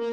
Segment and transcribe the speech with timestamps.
[0.00, 0.08] We're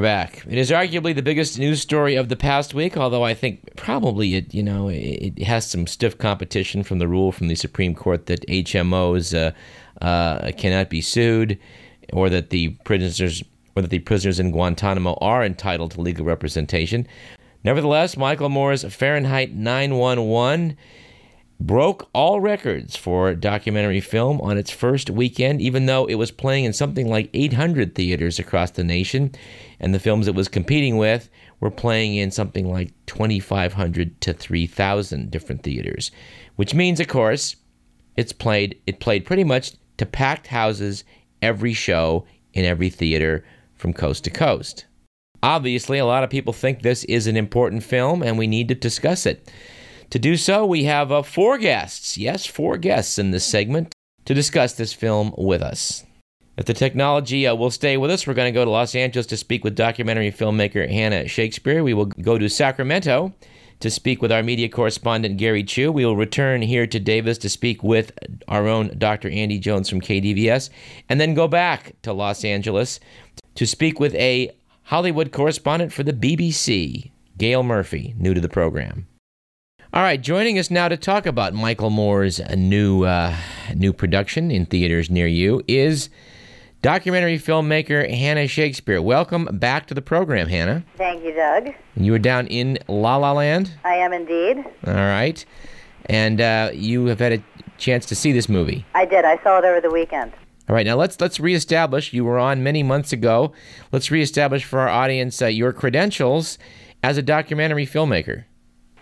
[0.00, 0.44] back.
[0.46, 4.36] It is arguably the biggest news story of the past week, although I think probably
[4.36, 8.26] it, you know, it, has some stiff competition from the rule from the Supreme Court
[8.26, 9.50] that HMOs uh,
[10.04, 11.58] uh, cannot be sued,
[12.12, 13.42] or that the prisoners
[13.76, 17.06] or that the prisoners in Guantanamo are entitled to legal representation.
[17.64, 20.76] Nevertheless, Michael Moore's Fahrenheit 911
[21.60, 26.64] broke all records for documentary film on its first weekend, even though it was playing
[26.64, 29.32] in something like 800 theaters across the nation,
[29.80, 35.30] and the films it was competing with were playing in something like 2,500 to 3,000
[35.30, 36.10] different theaters,
[36.56, 37.56] which means, of course,
[38.16, 38.78] it's played.
[38.86, 41.04] It played pretty much to packed houses
[41.40, 43.44] every show in every theater
[43.76, 44.86] from coast to coast.
[45.42, 48.74] Obviously, a lot of people think this is an important film, and we need to
[48.74, 49.52] discuss it.
[50.10, 52.16] To do so, we have uh, four guests.
[52.16, 53.92] Yes, four guests in this segment
[54.24, 56.04] to discuss this film with us.
[56.56, 59.26] If the technology uh, will stay with us, we're going to go to Los Angeles
[59.26, 61.82] to speak with documentary filmmaker Hannah Shakespeare.
[61.82, 63.34] We will go to Sacramento
[63.80, 65.90] to speak with our media correspondent Gary Chu.
[65.90, 68.12] We will return here to Davis to speak with
[68.46, 69.28] our own Dr.
[69.30, 70.70] Andy Jones from KDVS,
[71.08, 73.00] and then go back to Los Angeles
[73.54, 74.50] to speak with a
[74.84, 79.06] Hollywood correspondent for the BBC, Gail Murphy, new to the program.
[79.92, 83.36] All right, joining us now to talk about Michael Moore's new uh,
[83.76, 86.10] new production in theaters near you is
[86.82, 89.00] documentary filmmaker Hannah Shakespeare.
[89.00, 90.84] Welcome back to the program, Hannah.
[90.96, 91.74] Thank you, Doug.
[91.96, 93.70] You were down in La La Land.
[93.84, 94.64] I am indeed.
[94.84, 95.44] All right,
[96.06, 97.44] and uh, you have had a
[97.78, 98.84] chance to see this movie.
[98.94, 99.24] I did.
[99.24, 100.32] I saw it over the weekend.
[100.68, 102.12] All right, now let's let's reestablish.
[102.12, 103.52] You were on many months ago.
[103.92, 106.58] Let's reestablish for our audience uh, your credentials
[107.02, 108.44] as a documentary filmmaker.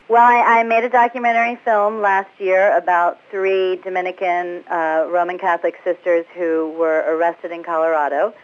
[0.09, 5.77] Well, I, I made a documentary film last year about three Dominican uh, Roman Catholic
[5.85, 8.35] sisters who were arrested in Colorado,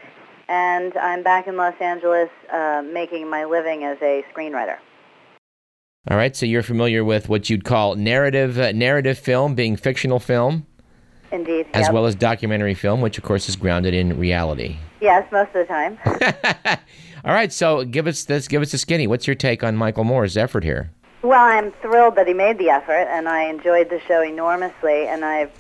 [0.48, 4.78] and I'm back in Los Angeles uh, making my living as a screenwriter.
[6.08, 10.20] All right, so you're familiar with what you'd call narrative uh, narrative film, being fictional
[10.20, 10.67] film,
[11.30, 11.66] Indeed.
[11.74, 11.92] as yep.
[11.92, 14.76] well as documentary film, which of course is grounded in reality.
[15.00, 15.98] Yes, most of the time.
[17.24, 19.06] All right, so give us this, give us a skinny.
[19.06, 20.90] What's your take on Michael Moore's effort here?
[21.22, 25.08] Well, I'm thrilled that he made the effort, and I enjoyed the show enormously.
[25.08, 25.50] And I've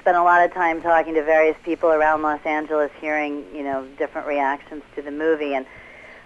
[0.00, 3.86] spent a lot of time talking to various people around Los Angeles, hearing you know
[3.98, 5.64] different reactions to the movie, and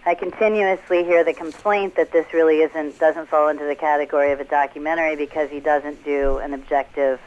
[0.07, 4.41] I continuously hear the complaint that this really isn't doesn't fall into the category of
[4.41, 7.21] a documentary because he doesn't do an objective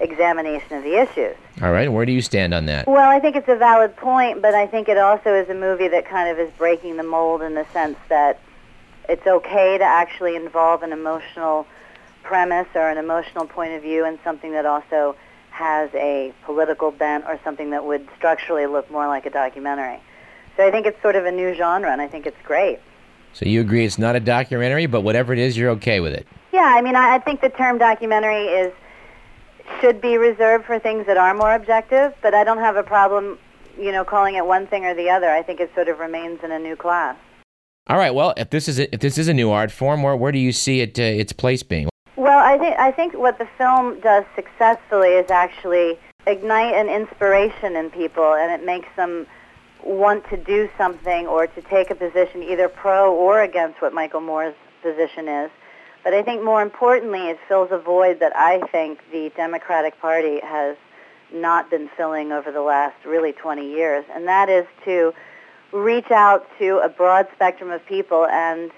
[0.00, 1.36] examination of the issues.
[1.62, 2.86] All right, where do you stand on that?
[2.86, 5.88] Well, I think it's a valid point, but I think it also is a movie
[5.88, 8.40] that kind of is breaking the mold in the sense that
[9.08, 11.66] it's okay to actually involve an emotional
[12.22, 15.16] premise or an emotional point of view in something that also
[15.50, 20.00] has a political bent or something that would structurally look more like a documentary.
[20.56, 22.78] So I think it's sort of a new genre, and I think it's great.
[23.32, 26.26] So you agree it's not a documentary, but whatever it is, you're okay with it?
[26.52, 28.72] Yeah, I mean, I, I think the term documentary is
[29.80, 33.38] should be reserved for things that are more objective, but I don't have a problem,
[33.78, 35.30] you know, calling it one thing or the other.
[35.30, 37.16] I think it sort of remains in a new class.
[37.88, 38.14] All right.
[38.14, 40.38] Well, if this is a, if this is a new art form, where where do
[40.38, 41.88] you see it uh, its place being?
[42.16, 47.76] Well, I think I think what the film does successfully is actually ignite an inspiration
[47.76, 49.26] in people, and it makes them
[49.82, 54.20] want to do something or to take a position either pro or against what Michael
[54.20, 55.50] Moore's position is.
[56.08, 60.40] But I think more importantly, it fills a void that I think the Democratic Party
[60.42, 60.74] has
[61.30, 65.12] not been filling over the last really 20 years, and that is to
[65.70, 68.70] reach out to a broad spectrum of people and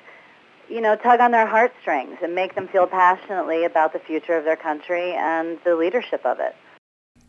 [0.69, 4.44] you know tug on their heartstrings and make them feel passionately about the future of
[4.44, 6.56] their country and the leadership of it.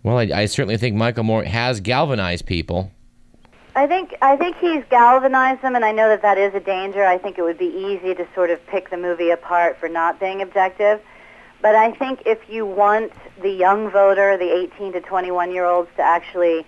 [0.02, 2.92] Well, I, I certainly think Michael Moore has galvanized people.
[3.74, 7.06] I think I think he's galvanized them, and I know that that is a danger.
[7.06, 10.20] I think it would be easy to sort of pick the movie apart for not
[10.20, 11.00] being objective.
[11.62, 15.90] But I think if you want the young voter, the 18 to 21 year olds,
[15.96, 16.66] to actually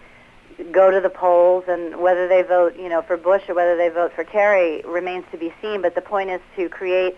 [0.72, 3.90] go to the polls, and whether they vote, you know, for Bush or whether they
[3.90, 5.82] vote for Kerry remains to be seen.
[5.82, 7.18] But the point is to create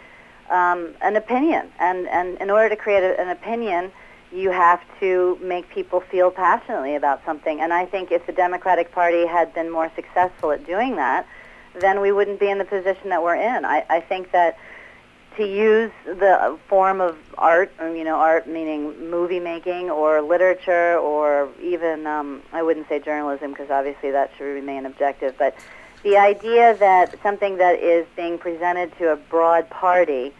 [0.49, 3.91] um, an opinion, and and in order to create a, an opinion,
[4.31, 7.61] you have to make people feel passionately about something.
[7.61, 11.27] And I think if the Democratic Party had been more successful at doing that,
[11.79, 13.65] then we wouldn't be in the position that we're in.
[13.65, 14.57] I, I think that
[15.37, 21.49] to use the form of art, you know, art meaning movie making or literature or
[21.61, 25.55] even, um, I wouldn't say journalism because obviously that should remain objective, but
[26.03, 30.33] the idea that something that is being presented to a broad party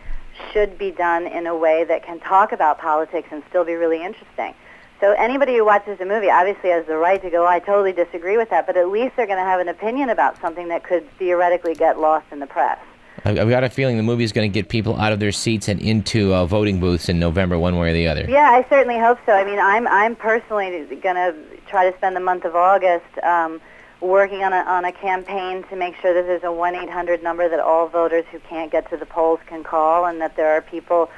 [0.52, 4.04] should be done in a way that can talk about politics and still be really
[4.04, 4.54] interesting.
[5.00, 8.38] So anybody who watches the movie obviously has the right to go, I totally disagree
[8.38, 11.10] with that, but at least they're going to have an opinion about something that could
[11.18, 12.80] theoretically get lost in the press.
[13.24, 15.68] I've got a feeling the movie is going to get people out of their seats
[15.68, 18.26] and into uh, voting booths in November, one way or the other.
[18.30, 19.32] Yeah, I certainly hope so.
[19.32, 21.36] I mean, I'm I'm personally going to
[21.68, 23.62] try to spend the month of August um,
[24.06, 27.22] working on a on a campaign to make sure that there's a one eight hundred
[27.24, 30.50] number that all voters who can't get to the polls can call, and that there
[30.52, 31.10] are people,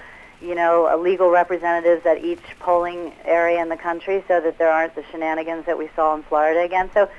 [0.42, 4.72] you know, uh, legal representatives at each polling area in the country, so that there
[4.72, 6.90] aren't the shenanigans that we saw in Florida again.
[6.94, 7.10] So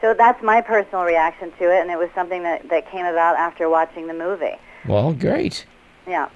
[0.00, 3.36] so that's my personal reaction to it, and it was something that, that came about
[3.36, 4.56] after watching the movie.
[4.86, 5.66] Well, great.
[6.06, 6.28] Yeah.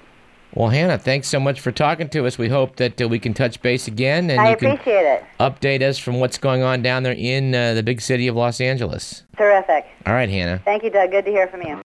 [0.55, 2.37] Well, Hannah, thanks so much for talking to us.
[2.37, 5.23] We hope that uh, we can touch base again, and I you can it.
[5.39, 8.61] update us from what's going on down there in uh, the big city of Los
[8.61, 9.23] Angeles.
[9.35, 9.85] Terrific.
[10.05, 10.61] All right, Hannah.
[10.63, 11.11] Thank you, Doug.
[11.11, 11.82] Good to hear from you.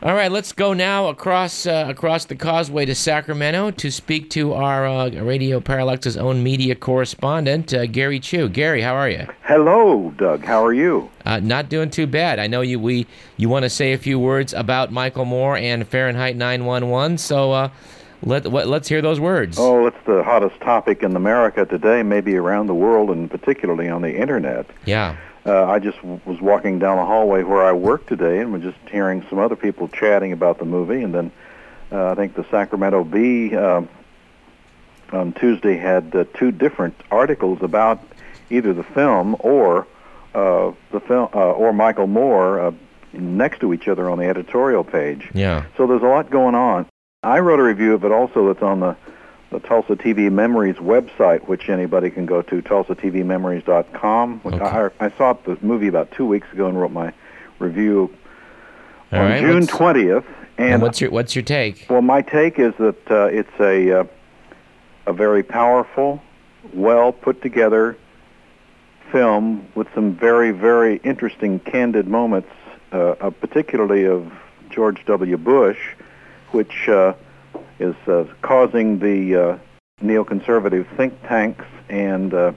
[0.00, 4.52] All right, let's go now across uh, across the causeway to Sacramento to speak to
[4.52, 8.48] our uh, Radio Parallax's own media correspondent, uh, Gary Chu.
[8.48, 9.26] Gary, how are you?
[9.42, 10.44] Hello, Doug.
[10.44, 11.10] How are you?
[11.24, 12.38] Uh, not doing too bad.
[12.38, 12.78] I know you.
[12.78, 13.08] We
[13.38, 17.18] you want to say a few words about Michael Moore and Fahrenheit 911.
[17.18, 17.70] So uh,
[18.22, 19.58] let let's hear those words.
[19.58, 24.02] Oh, it's the hottest topic in America today, maybe around the world, and particularly on
[24.02, 24.66] the internet.
[24.84, 25.16] Yeah.
[25.46, 28.62] Uh, I just w- was walking down the hallway where I work today, and was
[28.62, 31.32] just hearing some other people chatting about the movie, and then
[31.90, 33.82] uh, I think the Sacramento Bee uh,
[35.12, 38.02] on Tuesday had uh, two different articles about
[38.50, 39.86] either the film or
[40.34, 42.72] uh, the film uh, or Michael Moore uh,
[43.12, 45.30] next to each other on the editorial page.
[45.34, 45.64] Yeah.
[45.76, 46.86] So there's a lot going on.
[47.22, 48.96] I wrote a review of it also that's on the,
[49.50, 54.40] the Tulsa TV Memories website, which anybody can go to, tulsatvmemories.com.
[54.40, 54.64] Which Okay.
[54.64, 57.12] I, I saw the movie about two weeks ago and wrote my
[57.58, 58.14] review
[59.12, 59.40] All on right.
[59.40, 60.24] June 20th.
[60.58, 61.86] And And what's your what's your take?
[61.88, 64.04] well, my take is that uh, it's a uh,
[65.06, 66.20] a very powerful,
[66.74, 67.96] well put together
[69.12, 72.50] film with some very very interesting candid moments,
[72.92, 74.30] uh, uh, particularly of
[74.68, 75.36] George W.
[75.38, 75.78] Bush,
[76.50, 77.14] which uh,
[77.78, 79.58] is uh, causing the uh,
[80.02, 82.52] neoconservative think tanks and uh,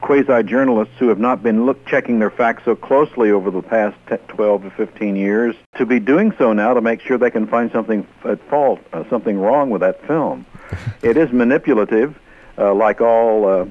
[0.00, 4.18] quasi-journalists who have not been look checking their facts so closely over the past 10,
[4.28, 7.70] 12 to 15 years to be doing so now to make sure they can find
[7.72, 10.46] something at fault, uh, something wrong with that film.
[11.02, 12.16] it is manipulative,
[12.58, 13.66] uh, like all uh,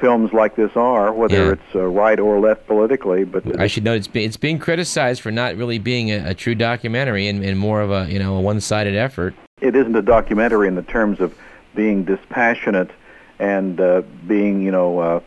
[0.00, 1.52] films like this are, whether Yeah.
[1.52, 3.24] it's uh, right or left politically.
[3.24, 6.34] But I should note it's, be, it's being criticized for not really being a, a
[6.34, 9.34] true documentary and, and more of a you know a one-sided effort.
[9.62, 11.34] It isn't a documentary in the terms of
[11.74, 12.90] being dispassionate
[13.38, 15.20] and uh, being, you know, uh,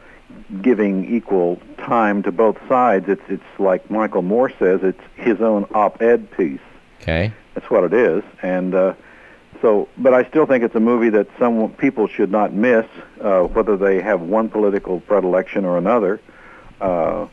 [0.62, 3.10] giving equal time to both sides.
[3.10, 6.60] It's it's like Michael Moore says, it's his own op-ed piece.
[7.02, 7.34] Okay.
[7.56, 8.94] That's what it is, and uh,
[9.62, 9.90] so.
[9.98, 12.86] But I still think it's a movie that some people should not miss,
[13.22, 16.22] uh, whether they have one political predilection or another.
[16.80, 17.28] Uh,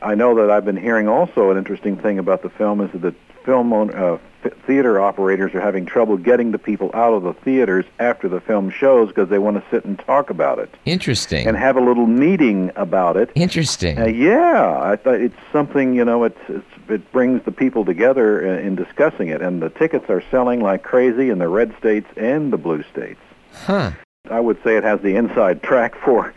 [0.00, 3.02] I know that I've been hearing also an interesting thing about the film is that
[3.02, 7.24] the film own, uh, th- theater operators are having trouble getting the people out of
[7.24, 10.72] the theaters after the film shows because they want to sit and talk about it
[10.84, 11.48] Interesting.
[11.48, 13.30] and have a little meeting about it.
[13.34, 13.98] Interesting.
[13.98, 16.22] Uh, yeah, I thought it's something you know.
[16.22, 20.22] It's, it's it brings the people together in, in discussing it, and the tickets are
[20.30, 23.20] selling like crazy in the red states and the blue states.
[23.66, 23.90] huh.
[24.30, 26.32] I would say it has the inside track for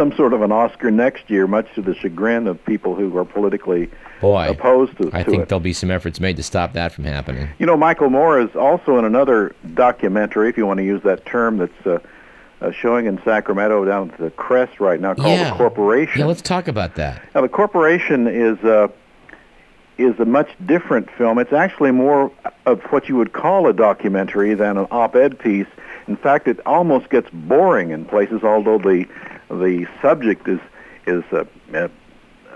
[0.00, 3.24] some sort of an Oscar next year, much to the chagrin of people who are
[3.26, 3.90] politically
[4.22, 5.48] Boy, opposed to, I to think it.
[5.50, 7.50] there'll be some efforts made to stop that from happening.
[7.58, 11.26] You know, Michael Moore is also in another documentary, if you want to use that
[11.26, 11.98] term, that's uh,
[12.62, 15.50] uh, showing in Sacramento down at the Crest right now called Yeah.
[15.50, 16.20] The Corporation.
[16.20, 17.22] Yeah, let's talk about that.
[17.34, 18.88] Now, the corporation is uh,
[19.98, 21.38] is a much different film.
[21.38, 22.32] It's actually more
[22.64, 25.66] of what you would call a documentary than an op-ed piece.
[26.08, 29.04] In fact, it almost gets boring in places, although the
[29.50, 30.60] the subject is
[31.06, 31.88] is uh, uh,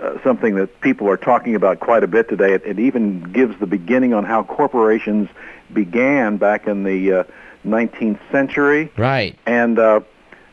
[0.01, 2.53] uh, something that people are talking about quite a bit today.
[2.53, 5.29] It, it even gives the beginning on how corporations
[5.73, 7.23] began back in the uh,
[7.65, 8.91] 19th century.
[8.97, 9.37] Right.
[9.45, 10.01] And uh,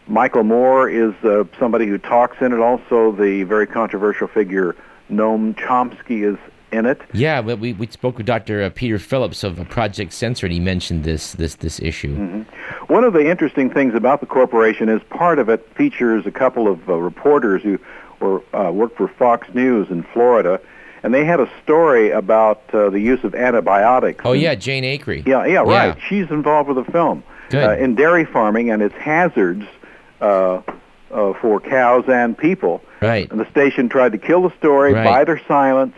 [0.06, 2.60] Michael Moore is uh, somebody who talks in it.
[2.60, 4.74] Also, the very controversial figure
[5.10, 6.38] Noam Chomsky is
[6.72, 7.00] in it.
[7.12, 8.62] Yeah, but we, we spoke with Dr.
[8.62, 10.50] uh, Peter Phillips of Project Censored.
[10.50, 12.44] He mentioned this this this issue.
[12.88, 16.68] One of the interesting things about the corporation is part of it features a couple
[16.68, 17.78] of uh, reporters who
[18.20, 20.60] were uh, worked for Fox News in Florida,
[21.02, 24.22] and they had a story about uh, the use of antibiotics.
[24.24, 25.26] Oh yeah, Jane Akre.
[25.26, 25.96] Yeah, yeah, right.
[25.96, 26.08] Yeah.
[26.08, 27.22] She's involved with the film.
[27.52, 29.66] Uh, in dairy farming and its hazards
[30.22, 30.62] uh,
[31.10, 32.80] uh, for cows and people.
[33.02, 33.30] Right.
[33.30, 35.04] And the station tried to kill the story, Right.
[35.04, 35.94] buy their silence,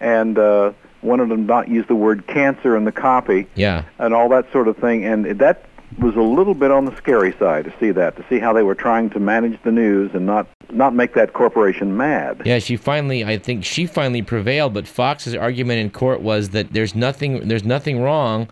[0.00, 0.72] and uh,
[1.02, 3.84] wanted them not use the word cancer in the copy, Yeah.
[3.98, 5.04] and all that sort of thing.
[5.04, 5.64] And that
[5.98, 8.62] was a little bit on the scary side to see that, to see how they
[8.62, 12.42] were trying to manage the news and not not make that corporation mad.
[12.44, 16.72] Yeah, she finally, I think she finally prevailed, but Fox's argument in court was that
[16.72, 18.48] there's nothing, there's nothing wrong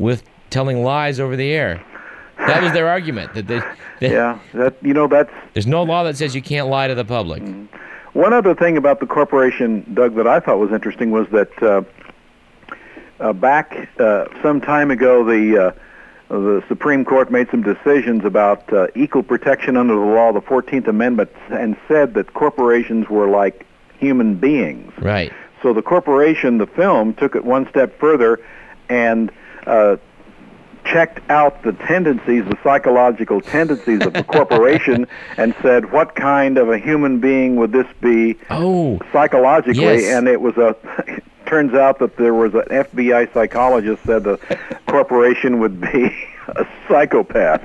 [0.00, 1.80] with telling lies over the air.
[2.36, 3.34] That was their argument.
[3.34, 6.66] That, they, that Yeah, that you know that's there's no law that says you can't
[6.66, 7.44] lie to the public.
[8.12, 11.82] One other thing about the corporation, Doug, that I thought was interesting was that uh,
[13.18, 15.72] uh, back uh, some time ago, the uh,
[16.28, 20.88] the Supreme Court made some decisions about uh, equal protection under the law, the Fourteenth
[20.88, 23.66] Amendment, and said that corporations were like
[23.98, 24.92] human beings.
[24.98, 25.32] Right.
[25.62, 28.40] So the corporation, the film, took it one step further
[28.88, 29.30] and
[29.66, 29.96] uh,
[30.84, 36.68] checked out the tendencies, the psychological tendencies of the corporation, and said, what kind of
[36.70, 39.82] a human being would this be Oh, psychologically?
[39.82, 40.04] Yes.
[40.16, 40.76] And it was a.
[41.46, 44.38] turns out that there was an FBI psychologist said the
[44.86, 46.06] corporation would be
[46.48, 47.60] a psychopath.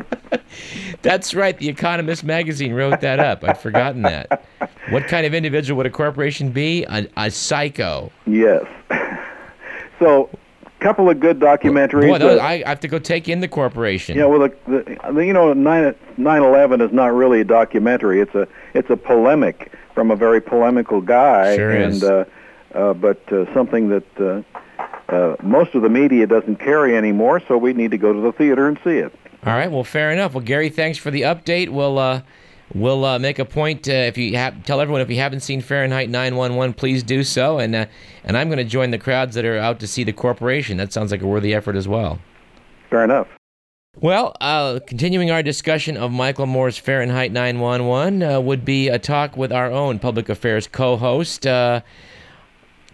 [1.03, 1.57] that's right.
[1.57, 3.45] The Economist magazine wrote that up.
[3.45, 4.43] I'd forgotten that.
[4.89, 6.83] What kind of individual would a corporation be?
[6.85, 8.11] A, a psycho.
[8.25, 8.65] Yes.
[9.99, 10.29] so,
[10.79, 12.07] couple of good documentaries.
[12.07, 14.17] Boy, those, I, I have to go take in the corporation.
[14.17, 18.21] Yeah, well, the, the, you know, nine nine eleven is not really a documentary.
[18.21, 22.03] It's a it's a polemic from a very polemical guy, Sure and is.
[22.03, 22.25] uh,
[22.75, 24.43] uh, but uh, something that uh,
[25.09, 27.41] uh, most of the media doesn't carry anymore.
[27.47, 29.13] So we need to go to the theater and see it.
[29.45, 29.71] All right.
[29.71, 30.33] Well, fair enough.
[30.33, 31.69] Well, Gary, thanks for the update.
[31.69, 32.21] We'll uh,
[32.73, 35.61] we'll uh, make a point uh, if you have tell everyone if you haven't seen
[35.61, 37.59] Fahrenheit 911, please do so.
[37.59, 37.85] And uh,
[38.23, 40.77] and I'm going to join the crowds that are out to see the corporation.
[40.77, 42.19] That sounds like a worthy effort as well.
[42.89, 43.27] Fair enough.
[43.99, 49.35] Well, uh, continuing our discussion of Michael Moore's Fahrenheit 911 uh, would be a talk
[49.35, 51.81] with our own public affairs co-host, uh,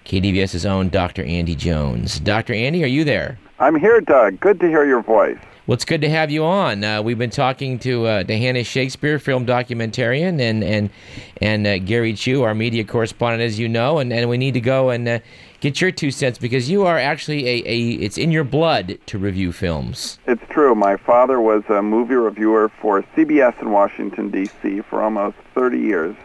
[0.05, 1.23] KDVS's own Dr.
[1.25, 2.21] Andy Jones.
[2.21, 2.53] Dr.
[2.53, 3.37] Andy, are you there?
[3.59, 4.39] I'm here, Doug.
[4.39, 5.37] Good to hear your voice.
[5.65, 6.83] Well, it's good to have you on.
[6.83, 10.89] Uh, we've been talking to uh, to Hannah Shakespeare, film documentarian, and and
[11.41, 14.59] and uh, Gary Chu, our media correspondent, as you know, and, and we need to
[14.59, 15.19] go and uh,
[15.61, 19.17] get your two cents because you are actually a, a it's in your blood to
[19.17, 20.19] review films.
[20.27, 20.75] It's true.
[20.75, 24.81] My father was a movie reviewer for CBS in Washington D.C.
[24.81, 26.15] for almost 30 years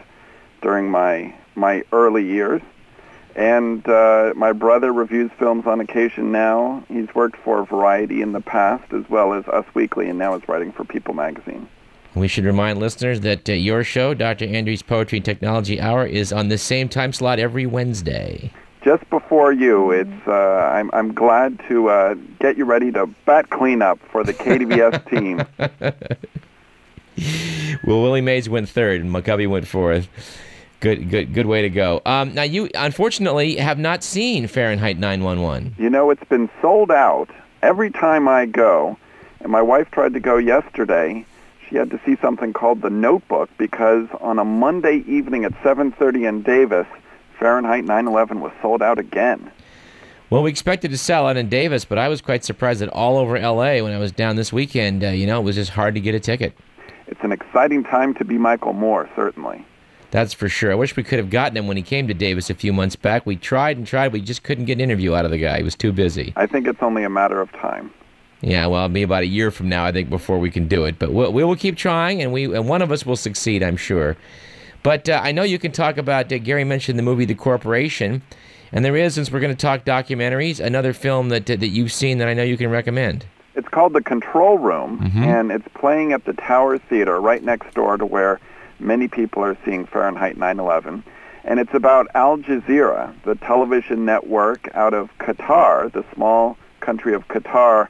[0.61, 2.61] during my my early years,
[3.35, 6.83] and uh, my brother reviews films on occasion now.
[6.87, 10.47] He's worked for Variety in the past as well as Us Weekly, and now is
[10.47, 11.67] writing for People magazine.
[12.15, 14.45] We should remind listeners that uh, your show, Dr.
[14.45, 18.51] Andrews Poetry and Technology Hour, is on the same time slot every Wednesday.
[18.83, 23.49] Just before you, it's uh, I'm I'm glad to uh, get you ready to bat
[23.49, 25.45] cleanup for the KDVS team.
[27.83, 30.07] Well, Willie Mays went third, and McCovey went fourth.
[30.79, 32.01] Good, good, good way to go.
[32.05, 35.75] Um, now, you unfortunately have not seen Fahrenheit 911.
[35.77, 37.29] You know, it's been sold out
[37.61, 38.97] every time I go.
[39.41, 41.25] And my wife tried to go yesterday.
[41.67, 46.25] She had to see something called The Notebook because on a Monday evening at 7:30
[46.25, 46.87] in Davis,
[47.37, 49.51] Fahrenheit 9/11 was sold out again.
[50.29, 53.17] Well, we expected to sell out in Davis, but I was quite surprised that all
[53.17, 55.95] over LA when I was down this weekend, uh, you know, it was just hard
[55.95, 56.53] to get a ticket.
[57.07, 59.65] It's an exciting time to be Michael Moore, certainly.
[60.11, 60.71] That's for sure.
[60.71, 62.95] I wish we could have gotten him when he came to Davis a few months
[62.95, 63.25] back.
[63.25, 65.57] We tried and tried, we just couldn't get an interview out of the guy.
[65.57, 66.33] He was too busy.
[66.35, 67.93] I think it's only a matter of time.
[68.41, 70.85] Yeah, well, it'll be about a year from now, I think, before we can do
[70.85, 70.97] it.
[70.97, 73.75] But we'll, we will keep trying, and we and one of us will succeed, I'm
[73.75, 74.15] sure.
[74.81, 76.31] But uh, I know you can talk about.
[76.31, 78.21] Uh, Gary mentioned the movie The Corporation,
[78.71, 81.91] and there is, since we're going to talk documentaries, another film that uh, that you've
[81.91, 83.25] seen that I know you can recommend.
[83.55, 87.97] It's called The Control Room, and it's playing at the Tower Theater right next door
[87.97, 88.39] to where
[88.79, 91.03] many people are seeing Fahrenheit 9/11.
[91.43, 97.27] And it's about Al Jazeera, the television network out of Qatar, the small country of
[97.27, 97.87] Qatar,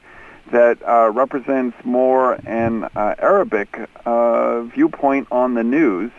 [0.52, 6.10] that uh, represents more an uh, Arabic uh, viewpoint on the news,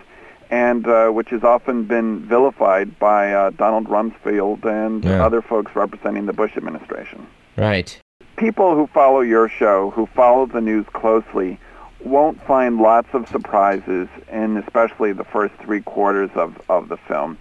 [0.49, 5.25] and uh, which has often been vilified by uh, Donald Rumsfeld and Yeah.
[5.25, 7.25] other folks representing the Bush administration
[7.57, 7.99] Right.
[8.37, 11.59] people who follow your show, who follow the news closely,
[12.05, 17.37] won't find lots of surprises in especially the first three quarters of, of the film.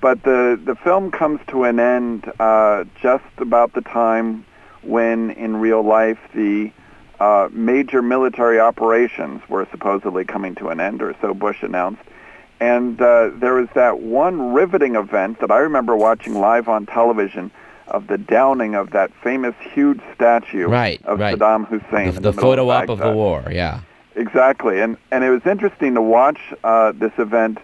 [0.00, 4.44] But the, the film comes to an end uh, just about the time
[4.82, 6.70] when, in real life, the
[7.20, 12.02] uh, major military operations were supposedly coming to an end, or so Bush announced.
[12.60, 17.50] And uh, there was that one riveting event that I remember watching live on television
[17.88, 21.36] of the downing of that famous huge statue Right, of right.
[21.36, 22.10] Saddam Hussein.
[22.10, 23.44] The, in the photo op of the war.
[23.50, 23.80] Yeah.
[24.16, 27.58] Exactly, and and it was interesting to watch uh, this event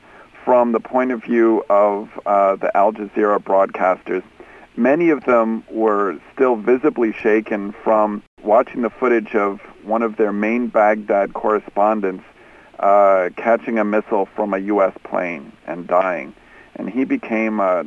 [0.45, 4.23] from the point of view of uh, the Al Jazeera broadcasters,
[4.77, 10.33] Many of them were still visibly shaken from watching the footage of one of their
[10.33, 12.25] main Baghdad correspondents
[12.79, 14.95] uh, catching a missile from a U.S.
[15.03, 16.35] plane and dying.
[16.77, 17.85] And he became, a,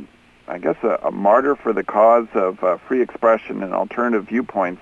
[0.48, 4.82] I guess, a, a martyr for the cause of uh, free expression and alternative viewpoints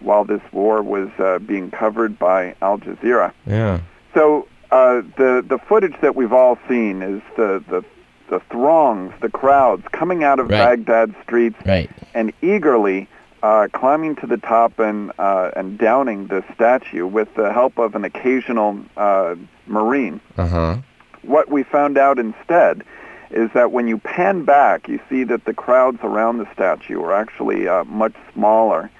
[0.00, 3.32] while this war was uh, being covered by Al Jazeera.
[3.46, 3.80] Yeah.
[4.14, 7.84] So uh, the the footage that we've all seen is the the
[8.28, 10.76] the throngs, the crowds coming out of Right.
[10.84, 11.90] Baghdad streets Right.
[12.14, 13.08] and eagerly
[13.42, 17.94] uh, climbing to the top and uh, and downing the statue with the help of
[17.94, 19.34] an occasional uh,
[19.66, 20.20] marine.
[20.36, 20.76] Uh huh.
[21.22, 22.82] What we found out instead
[23.30, 27.12] is that when you pan back, you see that the crowds around the statue are
[27.12, 28.90] actually uh, much smaller.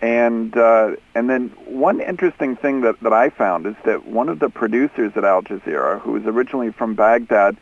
[0.00, 4.38] And uh, and then one interesting thing that, that I found is that one of
[4.38, 7.56] the producers at Al Jazeera, who was originally from Baghdad,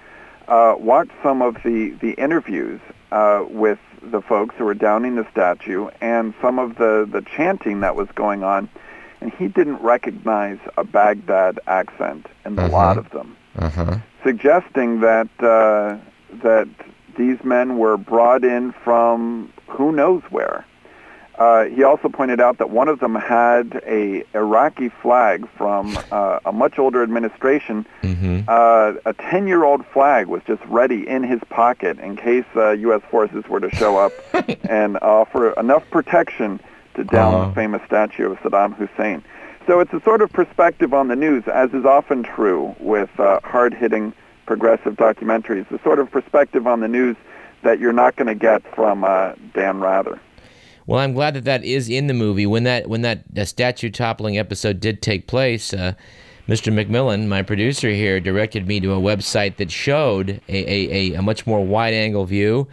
[0.49, 5.27] uh, watched some of the, the interviews uh, with the folks who were downing the
[5.31, 8.69] statue and some of the, the chanting that was going on,
[9.21, 12.71] and he didn't recognize a Baghdad accent in the Mhm.
[12.71, 13.95] lot of them Uh huh.
[14.23, 15.97] suggesting that uh,
[16.43, 16.69] that
[17.17, 20.67] these men were brought in from who knows where.
[21.39, 26.39] Uh, he also pointed out that one of them had a Iraqi flag from uh,
[26.47, 27.85] a much older administration.
[28.03, 28.41] Mm-hmm.
[28.49, 33.03] Uh, a 10-year-old flag was just ready in his pocket in case uh, U.S.
[33.11, 34.13] forces were to show up
[34.69, 36.59] and offer enough protection
[36.95, 37.49] to down Uh-huh.
[37.49, 39.23] the famous statue of Saddam Hussein.
[39.67, 43.41] So it's a sort of perspective on the news, as is often true with uh,
[43.45, 44.15] hard-hitting
[44.47, 47.17] progressive documentaries, the sort of perspective on the news
[47.63, 50.19] that you're not going to get from uh, Dan Rather.
[50.87, 52.47] Well, I'm glad that that is in the movie.
[52.47, 55.95] When that when that uh, statue toppling episode did take place, uh,
[56.47, 56.73] Mr.
[56.73, 61.23] McMillan, my producer here, directed me to a website that showed a, a, a, a
[61.23, 62.69] much more wide angle view.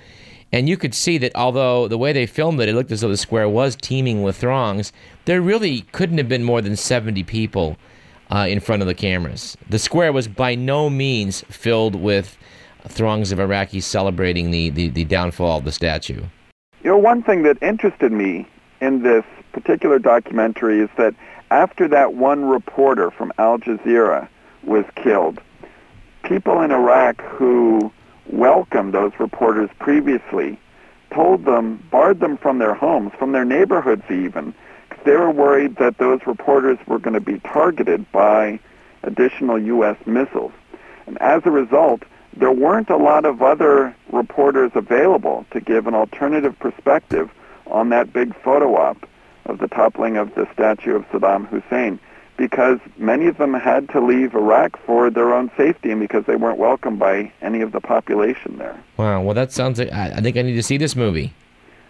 [0.51, 3.09] And you could see that although the way they filmed it, it looked as though
[3.09, 4.93] the square was teeming with throngs,
[5.25, 7.77] there really couldn't have been more than 70 people
[8.29, 9.57] uh, in front of the cameras.
[9.67, 12.37] The square was by no means filled with
[12.87, 16.21] throngs of Iraqis celebrating the, the, the downfall of the statue.
[16.83, 18.45] You know, one thing that interested me
[18.81, 21.15] in this particular documentary is that
[21.49, 24.27] after that one reporter from Al Jazeera
[24.63, 25.39] was killed,
[26.23, 27.89] people in Iraq who
[28.27, 30.59] welcomed those reporters previously
[31.09, 34.53] told them, barred them from their homes, from their neighborhoods even,
[34.89, 38.59] because they were worried that those reporters were going to be targeted by
[39.03, 39.95] additional U.S.
[40.05, 40.51] missiles.
[41.07, 42.03] And as a result,
[42.37, 47.29] there weren't a lot of other reporters available to give an alternative perspective
[47.67, 49.07] on that big photo op
[49.45, 51.99] of the toppling of the statue of Saddam Hussein
[52.37, 56.35] because many of them had to leave Iraq for their own safety and because they
[56.35, 58.77] weren't welcomed by any of the population there.
[58.97, 59.21] Wow.
[59.21, 61.33] Well, that sounds like I, I think I need to see this movie.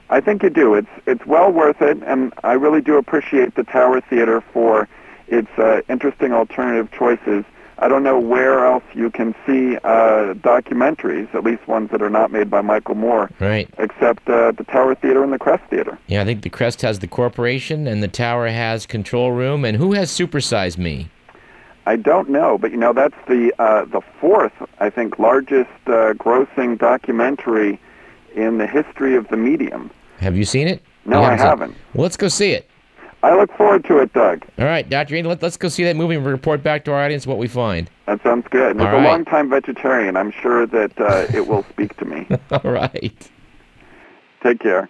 [0.10, 0.76] I think you do.
[0.76, 4.88] It's it's well worth it, and I really do appreciate the Tower Theater for
[5.28, 7.46] its uh, interesting alternative choices.
[7.84, 12.10] I don't know where else you can see uh, documentaries, at least ones that are
[12.10, 13.70] not made by Michael Moore, Right.
[13.78, 15.98] except uh, the Tower Theater and the Crest Theater.
[16.08, 19.66] Yeah, I think the Crest has the corporation, and the Tower has control room.
[19.66, 21.10] And who has supersized me?
[21.86, 26.14] I don't know, but you know that's the uh, the fourth, I think, largest uh,
[26.14, 27.82] grossing documentary
[28.34, 29.92] in the history of the medium.
[30.20, 30.82] Have you seen it?
[31.04, 31.76] No, You I haven't.
[31.94, 32.70] Well, let's go see it.
[33.24, 34.46] I look forward to it, Doug.
[34.60, 35.16] All right, Dr.
[35.16, 37.48] Ian, let, let's go see that movie and report back to our audience what we
[37.48, 37.90] find.
[38.06, 38.72] That sounds good.
[38.72, 39.06] And All as right.
[39.06, 42.28] a longtime vegetarian, I'm sure that uh, it will speak to me.
[42.52, 43.32] All right.
[44.44, 44.90] Take care.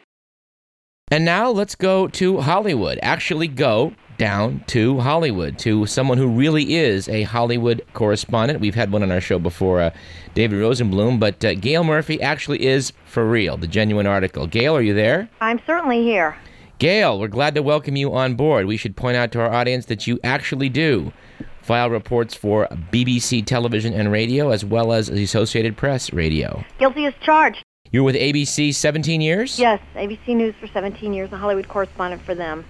[1.11, 2.97] And now let's go to Hollywood.
[3.03, 8.61] Actually, go down to Hollywood to someone who really is a Hollywood correspondent.
[8.61, 9.91] We've had one on our show before, uh,
[10.33, 14.47] David Rosenblum, but uh, Gail Murphy actually is for real, the genuine article.
[14.47, 15.29] Gail, are you there?
[15.39, 16.35] I'm certainly here.
[16.79, 18.65] Gail, we're glad to welcome you on board.
[18.65, 21.13] We should point out to our audience that you actually do
[21.61, 26.63] file reports for BBC television and radio as well as the Associated Press radio.
[26.79, 27.63] Guilty as charged.
[27.91, 29.59] You were with ABC 17 years?
[29.59, 32.65] Yes, ABC News for 17 years, a Hollywood correspondent for them.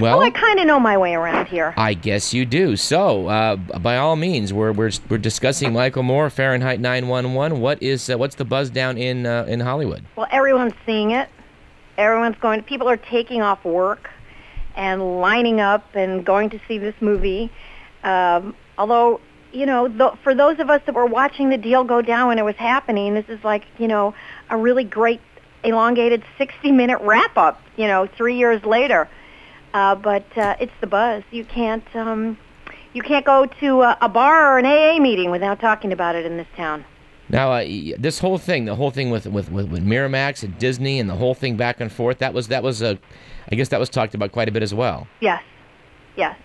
[0.00, 1.72] Well, oh, I kind of know my way around here.
[1.76, 2.76] I guess you do.
[2.76, 7.60] So, uh, by all means, we're, we're, we're discussing Michael Moore, Fahrenheit 911.
[7.60, 10.04] What is uh, what's the buzz down in uh, in Hollywood?
[10.16, 11.30] Well, everyone's seeing it.
[11.98, 12.62] Everyone's going.
[12.62, 14.10] People are taking off work
[14.74, 17.50] and lining up and going to see this movie.
[18.02, 19.20] Um, although,
[19.52, 22.38] you know, th- for those of us that were watching the deal go down when
[22.38, 24.14] it was happening, this is like, you know,
[24.50, 25.20] a really great
[25.64, 27.60] elongated 60-minute wrap-up.
[27.76, 29.08] You know, three years later.
[29.74, 31.22] Uh, but uh, it's the buzz.
[31.30, 31.84] You can't.
[31.94, 32.38] Um,
[32.94, 36.24] you can't go to a, a bar or an AA meeting without talking about it
[36.24, 36.82] in this town.
[37.28, 37.64] Now, uh,
[37.98, 41.16] this whole thing, the whole thing with, with, with, with Miramax and Disney and the
[41.16, 42.98] whole thing back and forth, that was that was a,
[43.50, 45.06] I guess that was talked about quite a bit as well.
[45.20, 45.42] Yes,
[46.16, 46.36] yes.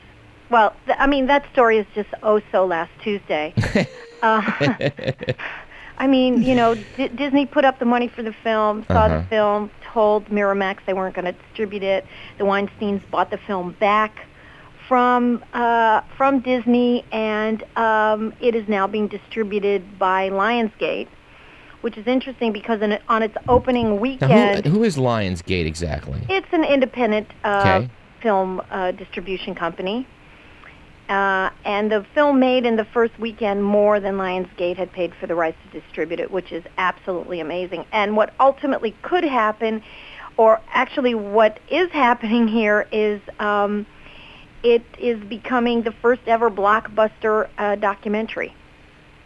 [0.49, 3.53] Well, th- I mean that story is just oh so last Tuesday.
[4.23, 4.41] uh,
[5.97, 9.17] I mean, you know, D- Disney put up the money for the film, saw Uh-huh.
[9.19, 12.05] the film, told Miramax they weren't going to distribute it.
[12.39, 14.25] The Weinsteins bought the film back
[14.91, 21.07] from uh, from Disney, and um, it is now being distributed by Lionsgate,
[21.79, 26.21] which is interesting because in, on its opening weekend, who, who is Lionsgate exactly?
[26.27, 27.87] it's an independent uh,
[28.21, 30.05] film uh, distribution company.
[31.07, 35.25] Uh, and the film made in the first weekend more than Lionsgate had paid for
[35.25, 37.85] the rights to distribute it, which is absolutely amazing.
[37.93, 39.83] And what ultimately could happen,
[40.35, 43.85] or actually what is happening here, is um,
[44.63, 48.53] it is becoming the first ever blockbuster uh, documentary.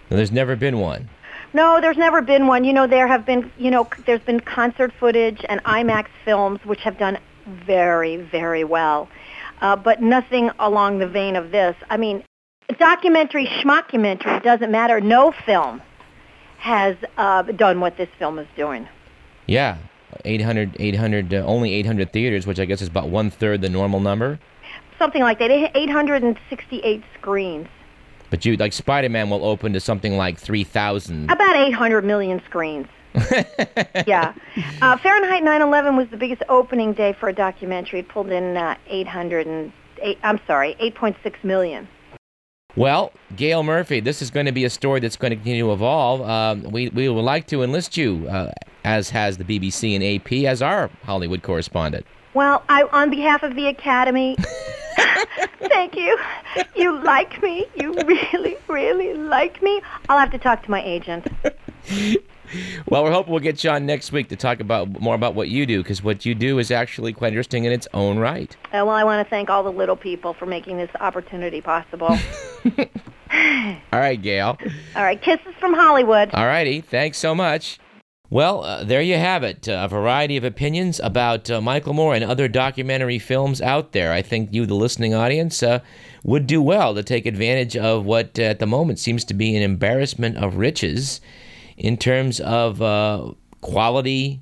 [0.10, 1.10] There's never been one.
[1.54, 2.64] No, there's never been one.
[2.64, 6.82] You know, there have been, you know, there's been concert footage and IMAX films which
[6.82, 9.08] have done very, very well,
[9.62, 11.76] uh, but nothing along the vein of this.
[11.90, 12.24] I mean,
[12.78, 15.00] documentary, schmockumentary, doesn't matter.
[15.00, 15.82] No film
[16.58, 18.88] has uh, done what this film is doing.
[19.46, 19.78] Yeah,
[20.24, 24.00] 800, 800, uh, only 800 theaters, which I guess is about one third the normal
[24.00, 24.40] number.
[24.98, 25.52] Something like that.
[25.52, 27.68] 868 screens.
[28.30, 31.30] But you like Spider-Man will open to something like 3,000.
[31.30, 32.88] About 800 million screens.
[34.06, 34.34] yeah.
[34.82, 38.00] Uh, Fahrenheit 9/11 was the biggest opening day for a documentary.
[38.00, 41.88] It pulled in uh, 800 and eight, I'm sorry, 8.6 million.
[42.76, 45.72] Well, Gail Murphy, this is going to be a story that's going to continue to
[45.72, 46.22] evolve.
[46.22, 48.52] Um, we, we would like to enlist you, uh,
[48.84, 52.06] as has the BBC and AP, as our Hollywood correspondent.
[52.34, 54.36] Well, I, on behalf of the Academy,
[55.68, 56.18] thank you.
[56.76, 57.66] You like me.
[57.76, 59.82] You really, really like me.
[60.10, 61.28] I'll have to talk to my agent.
[62.88, 65.50] Well, we're hoping we'll get you on next week to talk about more about what
[65.50, 68.56] you do, because what you do is actually quite interesting in its own right.
[68.66, 72.18] Uh, well, I want to thank all the little people for making this opportunity possible.
[73.92, 74.58] All right, Gail.
[74.96, 76.30] all right, kisses from Hollywood.
[76.34, 76.80] All righty.
[76.80, 77.80] Thanks so much.
[78.30, 79.70] Well, uh, there you have it.
[79.70, 84.12] Uh, a variety of opinions about uh, Michael Moore and other documentary films out there.
[84.12, 85.80] I think you, the listening audience, uh,
[86.24, 89.56] would do well to take advantage of what uh, at the moment seems to be
[89.56, 91.22] an embarrassment of riches
[91.78, 94.42] in terms of uh, quality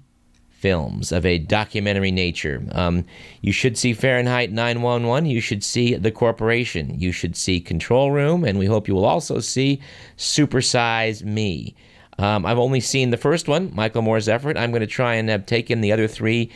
[0.49, 2.63] films of a documentary nature.
[2.71, 3.03] Um,
[3.41, 5.29] you should see Fahrenheit 911.
[5.29, 6.97] You should see The Corporation.
[6.97, 8.45] You should see Control Room.
[8.45, 9.81] And we hope you will also see
[10.15, 11.75] Supersize Me.
[12.17, 14.57] Um, I've only seen the first one, Michael Moore's effort.
[14.57, 16.51] I'm going to try and take in the other three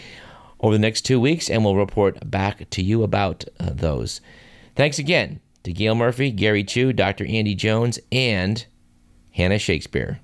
[0.59, 4.21] over the next two weeks, and we'll report back to you about uh, those.
[4.75, 7.25] Thanks again to Gail Murphy, Gary Chu, Dr.
[7.25, 8.65] Andy Jones, and
[9.31, 10.19] Hannah Shakespeare.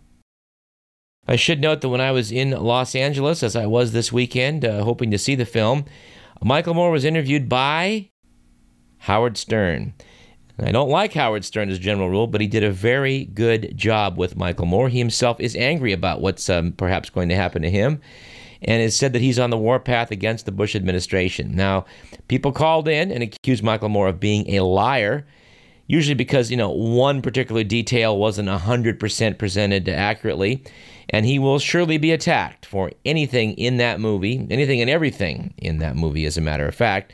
[1.28, 4.66] I should note that when I was in Los Angeles, as I was this weekend,
[4.66, 5.86] uh, hoping to see the film,
[6.42, 8.10] Michael Moore was interviewed by
[9.00, 9.94] Howard Stern.
[10.60, 14.18] I don't like Howard Stern as general rule, but he did a very good job
[14.18, 14.88] with Michael Moore.
[14.88, 18.02] He himself is angry about what's um, perhaps going to happen to him
[18.62, 21.56] and has said that he's on the warpath against the Bush administration.
[21.56, 21.86] Now,
[22.28, 25.26] people called in and accused Michael Moore of being a liar,
[25.88, 30.64] usually because, you know, one particular detail wasn't 100% presented accurately.
[31.10, 35.80] And he will surely be attacked for anything in that movie, anything and everything in
[35.80, 37.12] that movie, as a matter of fact.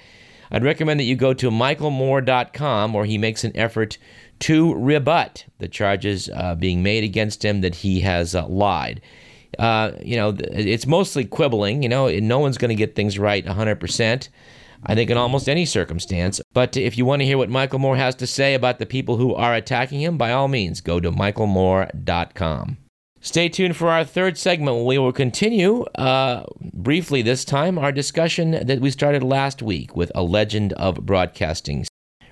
[0.51, 3.97] I'd recommend that you go to michaelmoore.com where he makes an effort
[4.39, 9.01] to rebut the charges uh, being made against him that he has uh, lied.
[9.57, 11.83] Uh, you know, it's mostly quibbling.
[11.83, 14.29] You know, no one's going to get things right 100%.
[14.83, 16.39] I think in almost any circumstance.
[16.53, 19.17] But if you want to hear what Michael Moore has to say about the people
[19.17, 22.77] who are attacking him, by all means, go to michaelmoore.com.
[23.21, 24.85] Stay tuned for our third segment.
[24.85, 30.09] We will continue uh, briefly this time our discussion that we started last week with
[30.15, 31.85] a legend of broadcasting.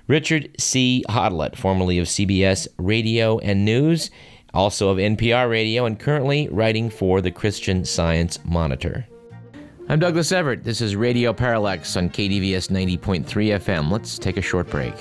[0.06, 1.04] Richard C.
[1.10, 4.10] Hottelet, formerly of CBS Radio and News,
[4.54, 9.06] also of NPR Radio, and currently writing for the Christian Science Monitor.
[9.90, 10.64] I'm Douglas Everett.
[10.64, 13.90] This is Radio Parallax on KDVS 90.3 FM.
[13.90, 14.94] Let's take a short break.